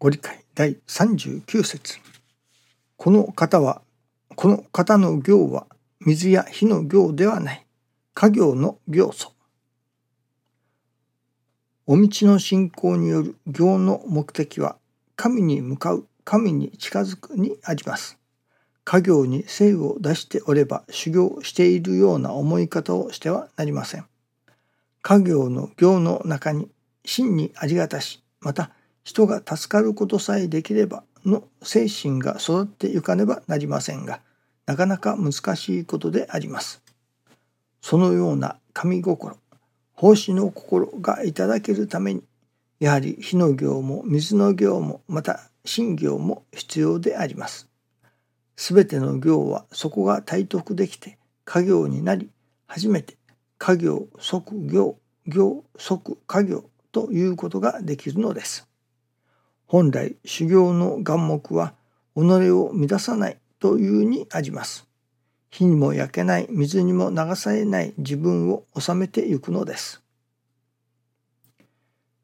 [0.00, 1.98] ご理解第39節。
[2.96, 3.82] この方は
[4.36, 5.66] この方の行は
[5.98, 7.66] 水や火の行ではない。
[8.14, 9.32] 家業の行素
[11.84, 14.76] お道の信仰による行の目的は
[15.16, 18.20] 神に向かう神に近づくにあります。
[18.84, 24.06] 家業に精を出しておれば修行しているような思い方をしてはなりません。
[25.02, 26.68] 家業の行の中に
[27.04, 28.70] 真にありがたしまた
[29.08, 34.20] 人が助かることさえできればの精神が育ってゆかねばなりませんが
[34.66, 36.82] なかなか難しいことであります。
[37.80, 39.38] そのような神心
[39.94, 42.22] 奉仕の心がいただけるために
[42.80, 47.66] やはり火の行も水の行もまた信行も必要であります。
[48.56, 52.28] すべての行はそこが体得できて家業になり
[52.66, 53.16] 初めて
[53.56, 58.67] 家業即行行即家業ということができるのです。
[59.68, 61.74] 本来修行の眼目は
[62.16, 64.88] 己を乱さないというにあります。
[65.50, 70.02] 火にも焼けない水にも流されない自分を収めてゆくのです。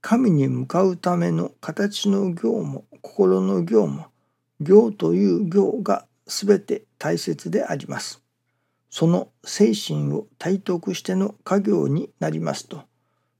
[0.00, 4.06] 神に向かうための形の行も心の行も
[4.60, 8.22] 行という行が全て大切であります。
[8.88, 12.84] その精神を体得しての家業になりますと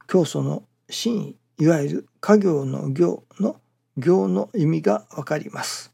[0.07, 3.59] 教祖の真意いわゆる家業の行の
[3.97, 5.91] 行の意味がわかります。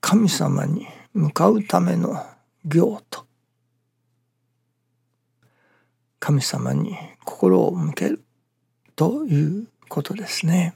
[0.00, 2.26] 神様に向かうための
[2.64, 3.26] 行と
[6.18, 8.24] 神様に心を向ける
[8.96, 10.74] ということですね。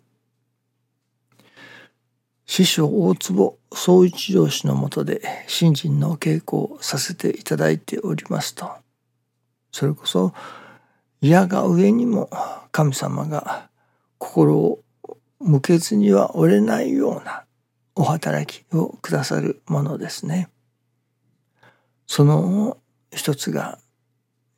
[2.46, 8.83] 師匠大坪総一郎氏のもとで信心の稽古をさせていただいておりますと
[9.75, 10.33] それこそ
[11.20, 12.30] 嫌が上にも
[12.70, 13.69] 神様が
[14.19, 14.84] 心を
[15.41, 17.45] 向けずには折れないような
[17.96, 20.48] お働きをくださるものですね。
[22.07, 22.77] その
[23.11, 23.80] 一つが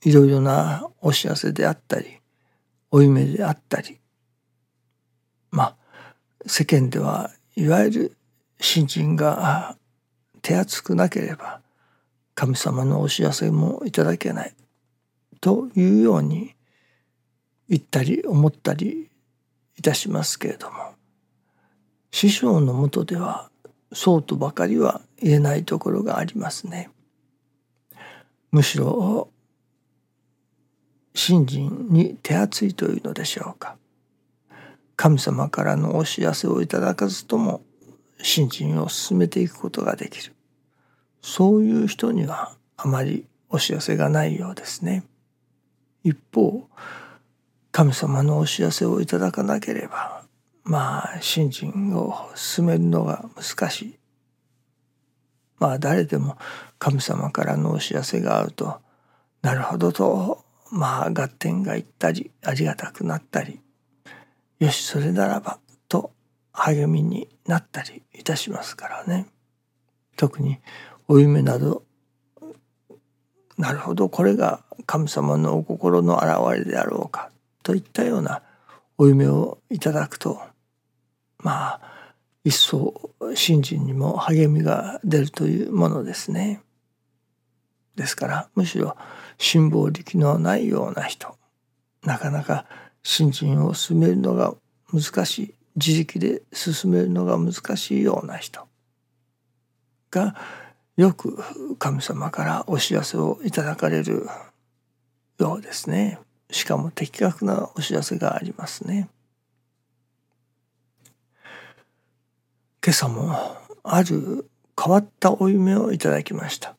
[0.04, 2.18] いろいろなお知らせであったり
[2.90, 3.98] 負い目であったり
[5.50, 5.76] まあ
[6.44, 8.16] 世間ではいわゆる
[8.60, 9.78] 信心が
[10.42, 11.62] 手厚くなければ
[12.34, 14.54] 神様のお知らせもいただけない
[15.46, 16.56] というように
[17.68, 19.08] 言ったり思ったり
[19.78, 20.94] いたしますけれども
[22.10, 23.48] 師匠のもとでは
[23.92, 26.90] そうとばかりは言えないところがありますね。
[28.50, 29.28] むしろ
[31.14, 33.76] 信心に手厚いというのでしょうか。
[34.96, 37.62] 神様からのお知らせをいただかずとも
[38.20, 40.34] 信心を進めていくことができる。
[41.22, 45.04] そういう人にはあまりお知らせがないようですね。
[46.06, 46.68] 一方
[47.72, 50.22] 神様のお知らせをいただかなければ
[50.62, 53.98] まあ信心を進めるのが難しい。
[55.58, 56.38] まあ誰でも
[56.78, 58.80] 神様からのお知らせがあると
[59.42, 63.60] なるほどとまあ合点がいったりありがたくなったり
[64.60, 65.58] よしそれならば
[65.88, 66.12] と
[66.52, 69.26] 励みになったりいたしますからね。
[70.16, 70.58] 特に
[71.08, 71.82] お夢など
[73.58, 77.30] なるほどこれが神様のお心の表れであろうか
[77.62, 78.42] といったような
[78.98, 80.40] お夢をいただくと
[81.38, 81.80] まあ
[82.44, 86.60] 一層信心にも励みが出るというものですね。
[87.96, 88.96] ですからむしろ
[89.38, 91.36] 辛抱力のないような人
[92.04, 92.66] なかなか
[93.02, 94.54] 信心を進めるのが
[94.92, 98.66] 難しい自力で進めるのが難しいような人
[100.10, 100.36] が
[100.96, 101.38] よく
[101.78, 104.26] 神様からお知らせをいただかれる
[105.38, 106.18] ようですね。
[106.50, 109.08] しかも的確なお知らせがありますね。
[112.86, 113.34] 今朝も
[113.82, 114.48] ある
[114.80, 116.76] 変わったお夢をいただきました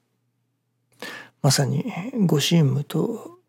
[1.42, 3.40] まさにご神務と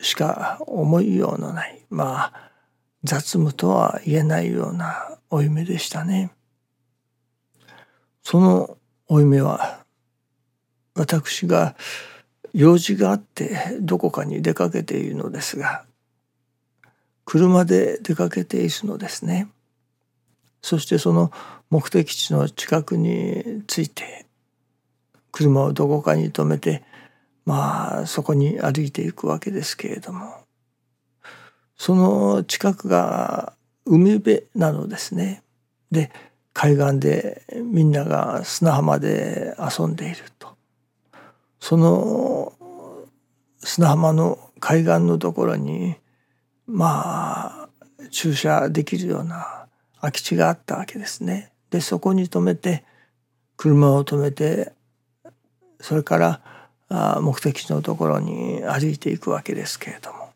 [0.00, 2.50] しか思いようのないまあ
[3.02, 6.30] 雑務とは言えないようなお夢でしたね
[8.22, 8.78] その
[9.08, 9.84] お夢は
[10.94, 11.74] 私が
[12.56, 15.84] 用事があってどこかに出かけているのですが
[17.26, 19.48] 車で出かけているのですね
[20.62, 21.30] そしてその
[21.68, 24.24] 目的地の近くに着いて
[25.32, 26.82] 車をどこかに止めて
[27.44, 30.32] まあそこに歩いていくわけですけれども
[31.76, 33.52] その近くが
[33.84, 35.42] 海辺なのですね。
[35.90, 36.10] で
[36.54, 40.55] 海岸でみんなが砂浜で遊んでいると
[41.68, 42.52] その
[43.58, 45.96] 砂浜の海岸のところに
[46.68, 47.68] まあ
[48.12, 49.66] 駐車できるような
[50.00, 51.50] 空き地があったわけですね。
[51.70, 52.84] でそこに止めて
[53.56, 54.74] 車を止めて
[55.80, 56.40] それか
[56.88, 60.30] ら目的地のところに歩いていくわけですけれども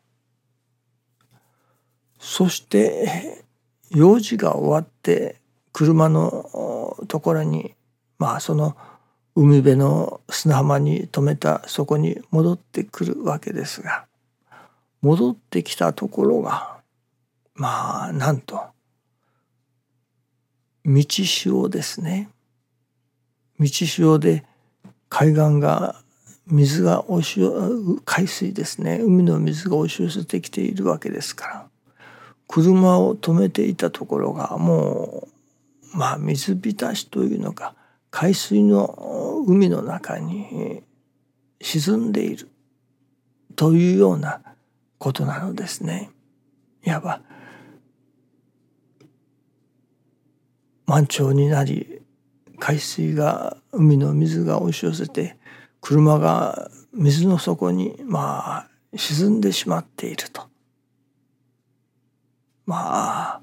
[2.19, 3.45] そして
[3.89, 5.37] 用事が終わって
[5.71, 7.73] 車のところに
[8.19, 8.75] まあその
[9.35, 14.05] 海辺の砂浜に止めたそこに戻ってくるわけですが
[15.01, 16.77] 戻ってきたところが
[17.55, 18.61] まあなんと
[20.83, 22.29] 道潮ですね。
[23.59, 24.43] 道潮で
[25.09, 25.95] 海岸が
[26.47, 27.39] 水が押し
[28.03, 28.99] 海水ですね。
[28.99, 31.67] 海の水が押し寄せてきているわけですから
[32.47, 35.27] 車を止めていたところがも
[35.93, 37.75] うまあ水浸しというのか
[38.09, 39.10] 海水の
[39.45, 40.83] 海の中に
[41.61, 42.49] 沈んでいる
[43.55, 44.41] というような
[44.97, 46.09] ことなのですね。
[46.83, 47.21] いわば
[50.85, 52.01] 満潮になり
[52.59, 55.37] 海水が海の水が押し寄せて
[55.79, 60.43] 車が水の底にまあ沈んでしまっていると
[62.65, 63.41] まあ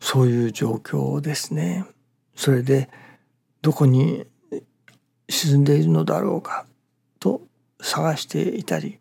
[0.00, 1.84] そういう状況ですね。
[2.34, 2.88] それで
[3.62, 4.26] どこに
[5.30, 6.66] 沈んでいるのだろうか
[7.18, 7.42] と
[7.80, 8.98] 探していたり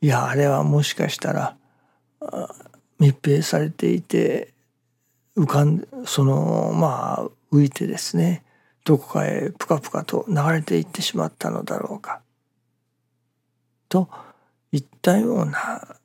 [0.00, 1.56] いやあれはもしかしたら
[2.98, 4.54] 密閉されていて
[5.36, 8.42] 浮かんそのまあ浮いてですね
[8.84, 12.20] どこかへプカプカと流れていってしまったのだろうか
[13.88, 14.08] と
[14.72, 15.96] いったような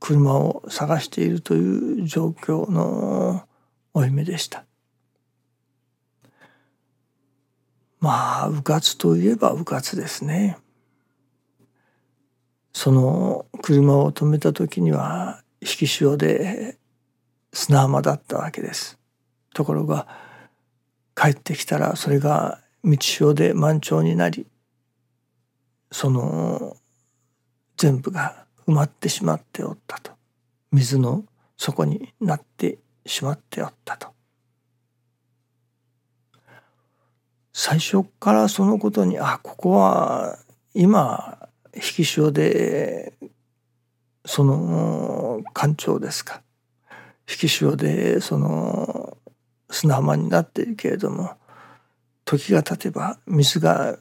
[0.00, 3.46] 車を探しているという状況の
[3.94, 4.64] 負い目でした。
[8.02, 10.58] まあ迂闊といえば迂闊ですね。
[12.72, 16.78] その車を止めた時には引き潮で
[17.52, 18.98] 砂浜だったわけです。
[19.54, 20.08] ところが
[21.14, 24.48] 帰ってきたらそれが道潮で満潮になり
[25.92, 26.76] その
[27.76, 30.10] 全部が埋まってしまっておったと
[30.72, 31.22] 水の
[31.56, 34.08] 底になってしまっておったと
[37.64, 40.36] 最初からそのことにあここは
[40.74, 43.12] 今引き潮で
[44.24, 46.42] その干潮ですか。
[47.30, 49.16] 引き潮でその
[49.70, 51.36] 砂浜になっているけれども
[52.24, 53.96] 時が経てば水が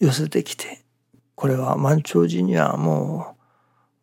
[0.00, 0.82] 寄せてきて
[1.36, 3.36] これは満潮時にはも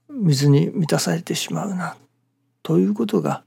[0.08, 1.98] う水に満たされてしまうな
[2.64, 3.44] ということが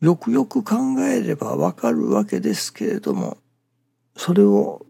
[0.00, 3.38] よくよく考えればわかるわけですけれども
[4.16, 4.86] それを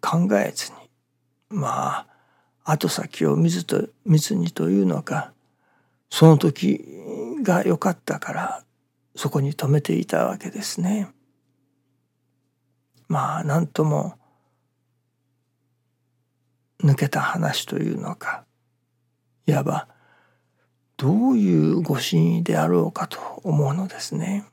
[0.00, 0.78] 考えずに
[1.48, 2.06] まあ
[2.64, 5.32] 後先を見ずと見ずにというのか
[6.10, 6.84] その時
[7.42, 8.64] が良かったから
[9.14, 11.08] そこに止めていたわけですね。
[13.08, 14.18] まあ何とも
[16.82, 18.44] 抜けた話というのか
[19.46, 19.88] いわば
[20.96, 24.44] どういうご神意であろうかと思うのですね。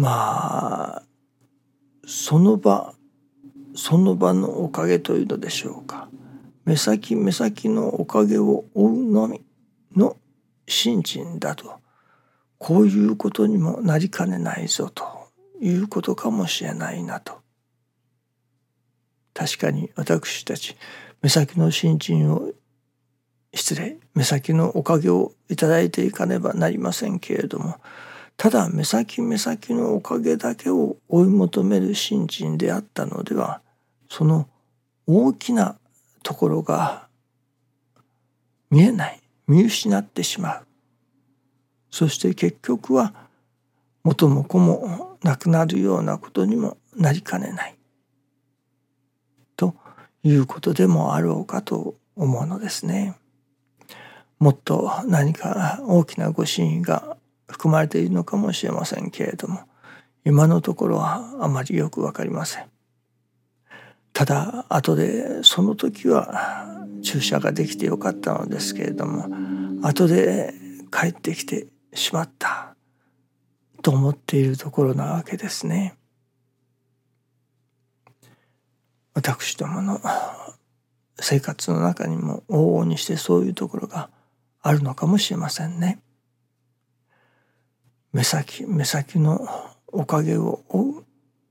[0.00, 1.02] まあ
[2.06, 2.94] その場
[3.74, 6.08] その場のおかげというのでしょうか。
[6.64, 9.44] 目先目先のおかげを追うのみ
[9.94, 10.16] の
[10.66, 11.80] 信心だと。
[12.56, 15.04] こういうことにもなりかねないぞと
[15.60, 17.34] いうことかもしれないなと。
[19.34, 20.76] 確かに私たち
[21.20, 22.52] 目先の信心を
[23.52, 27.76] 失礼目先のおかげをいただいていかねばなりませんけれども
[28.40, 33.60] ただ目先目先のおかげだけを追い求める信心であったのでは
[34.08, 34.48] その
[35.06, 35.76] 大きな
[36.22, 37.06] ところが
[38.70, 39.20] 見えない。
[39.46, 40.66] 見失ってしまう。
[41.90, 43.12] そして結局は
[44.04, 47.76] 元も子もなくなるようなことにもなりかねない。
[49.54, 49.74] と
[50.22, 53.16] いうことでもあろうかと思うのですね。
[54.38, 57.18] もっと何か大きなご真意が
[57.50, 59.60] 含まれているのかもしれませんけれども
[60.24, 62.66] 今のところはあまりよく分かりません。
[64.12, 69.28] ただ後でその時は注射ができてよかったのですけれども
[69.82, 70.52] 後で
[70.92, 72.74] 帰ってきてしまった
[73.82, 75.96] と思っているところなわけですね。
[79.14, 80.00] 私どもの
[81.18, 84.10] 生活の中にも往々にしてそういうところが
[84.62, 86.00] あるのかもしれませんね。
[88.12, 89.46] 目先目先の
[89.88, 91.04] おかげを追う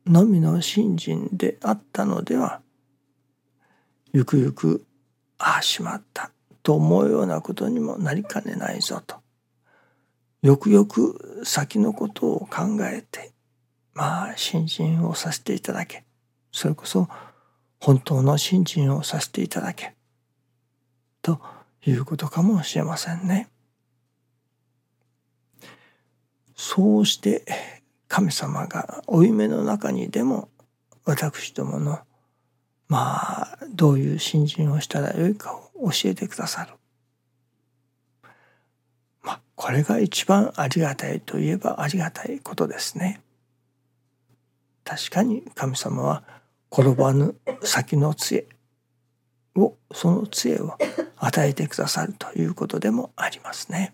[0.05, 2.61] のみの信心であったのでは
[4.11, 4.85] ゆくゆく
[5.37, 6.31] ああしまった
[6.63, 9.17] と思うようなことにもなりかねないぞと。
[10.41, 13.31] よくよく先のことを考えて
[13.93, 16.03] まあ信心をさせていただけ。
[16.51, 17.07] それこそ
[17.79, 19.93] 本当の信心をさせていただけ。
[21.21, 21.39] と
[21.85, 23.49] いうことかもしれませんね。
[26.61, 27.45] そうして
[28.09, 30.49] 神様が負い目の中にでも
[31.05, 31.99] 私どもの
[32.89, 36.73] まあどういう信心をしたらよいかを教えてくださる。
[39.23, 43.21] まあこれが一番ありがたいといえばありがたいことですね。
[44.83, 46.23] 確かに神様は
[46.73, 48.45] 転ばぬ先の杖
[49.55, 50.77] をその杖を
[51.15, 53.93] 与えてくださるということでもありますね。